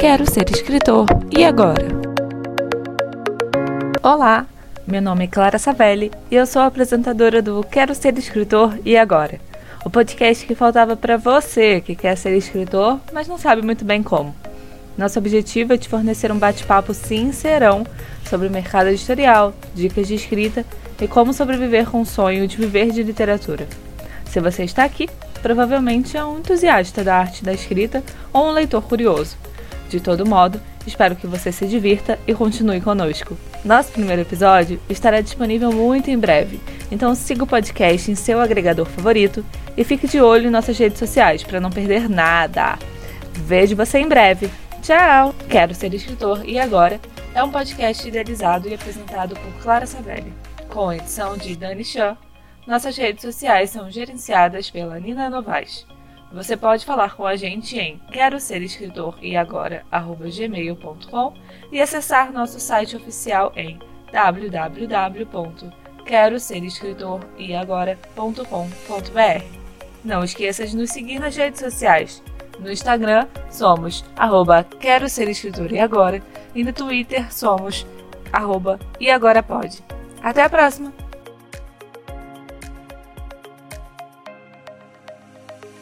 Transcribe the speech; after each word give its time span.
Quero 0.00 0.24
ser 0.32 0.48
escritor. 0.50 1.04
E 1.30 1.44
agora? 1.44 1.86
Olá, 4.02 4.46
meu 4.86 5.02
nome 5.02 5.24
é 5.24 5.26
Clara 5.26 5.58
Savelli 5.58 6.10
e 6.30 6.36
eu 6.36 6.46
sou 6.46 6.62
apresentadora 6.62 7.42
do 7.42 7.62
Quero 7.64 7.94
Ser 7.94 8.16
Escritor 8.16 8.78
e 8.82 8.96
Agora, 8.96 9.38
o 9.84 9.90
podcast 9.90 10.46
que 10.46 10.54
faltava 10.54 10.96
para 10.96 11.18
você 11.18 11.82
que 11.82 11.94
quer 11.94 12.16
ser 12.16 12.34
escritor, 12.34 12.98
mas 13.12 13.28
não 13.28 13.36
sabe 13.36 13.60
muito 13.60 13.84
bem 13.84 14.02
como. 14.02 14.34
Nosso 14.96 15.18
objetivo 15.18 15.74
é 15.74 15.76
te 15.76 15.86
fornecer 15.90 16.32
um 16.32 16.38
bate-papo 16.38 16.94
sincerão 16.94 17.84
sobre 18.24 18.48
o 18.48 18.50
mercado 18.50 18.88
editorial, 18.88 19.52
dicas 19.74 20.08
de 20.08 20.14
escrita 20.14 20.64
e 20.98 21.06
como 21.06 21.34
sobreviver 21.34 21.90
com 21.90 22.00
o 22.00 22.06
sonho 22.06 22.48
de 22.48 22.56
viver 22.56 22.90
de 22.90 23.02
literatura. 23.02 23.68
Se 24.24 24.40
você 24.40 24.64
está 24.64 24.82
aqui, 24.82 25.10
provavelmente 25.42 26.16
é 26.16 26.24
um 26.24 26.38
entusiasta 26.38 27.04
da 27.04 27.16
arte 27.16 27.44
da 27.44 27.52
escrita 27.52 28.02
ou 28.32 28.46
um 28.48 28.52
leitor 28.52 28.80
curioso. 28.84 29.36
De 29.90 29.98
todo 29.98 30.24
modo, 30.24 30.60
espero 30.86 31.16
que 31.16 31.26
você 31.26 31.50
se 31.50 31.66
divirta 31.66 32.16
e 32.24 32.32
continue 32.32 32.80
conosco. 32.80 33.36
Nosso 33.64 33.90
primeiro 33.90 34.22
episódio 34.22 34.80
estará 34.88 35.20
disponível 35.20 35.72
muito 35.72 36.08
em 36.12 36.16
breve, 36.16 36.60
então 36.92 37.12
siga 37.16 37.42
o 37.42 37.46
podcast 37.46 38.08
em 38.08 38.14
seu 38.14 38.40
agregador 38.40 38.86
favorito 38.86 39.44
e 39.76 39.82
fique 39.82 40.06
de 40.06 40.20
olho 40.20 40.46
em 40.46 40.50
nossas 40.50 40.78
redes 40.78 40.96
sociais 40.96 41.42
para 41.42 41.58
não 41.58 41.70
perder 41.70 42.08
nada. 42.08 42.78
Vejo 43.34 43.74
você 43.74 43.98
em 43.98 44.06
breve. 44.08 44.48
Tchau! 44.80 45.34
Quero 45.48 45.74
Ser 45.74 45.92
Escritor 45.92 46.48
e 46.48 46.56
Agora 46.56 47.00
é 47.34 47.42
um 47.42 47.50
podcast 47.50 48.06
idealizado 48.06 48.68
e 48.68 48.74
apresentado 48.74 49.34
por 49.34 49.60
Clara 49.60 49.86
Savelli, 49.86 50.32
com 50.68 50.92
edição 50.92 51.36
de 51.36 51.56
Dani 51.56 51.84
Chan. 51.84 52.16
Nossas 52.64 52.96
redes 52.96 53.22
sociais 53.22 53.70
são 53.70 53.90
gerenciadas 53.90 54.70
pela 54.70 55.00
Nina 55.00 55.28
Novaes. 55.28 55.84
Você 56.32 56.56
pode 56.56 56.86
falar 56.86 57.16
com 57.16 57.26
a 57.26 57.34
gente 57.34 57.76
em 57.78 58.00
quero 58.12 58.38
ser 58.38 58.62
escritor 58.62 59.18
e 59.20 59.32
e 61.72 61.80
acessar 61.80 62.32
nosso 62.32 62.58
site 62.60 62.94
oficial 62.96 63.52
em 63.56 63.80
www.quero 64.12 66.36
Não 70.04 70.22
esqueça 70.22 70.64
de 70.66 70.76
nos 70.76 70.90
seguir 70.90 71.18
nas 71.18 71.34
redes 71.34 71.60
sociais. 71.60 72.22
No 72.60 72.70
Instagram 72.70 73.26
somos 73.50 74.04
arroba 74.16 74.62
quero 74.78 75.08
ser 75.08 75.26
escritor 75.28 75.72
e 75.72 75.80
agora 75.80 76.22
e 76.54 76.62
no 76.62 76.72
Twitter 76.72 77.32
somos 77.34 77.84
arroba 78.32 78.78
e 79.00 79.10
agora 79.10 79.42
pode. 79.42 79.82
Até 80.22 80.42
a 80.44 80.50
próxima! 80.50 80.99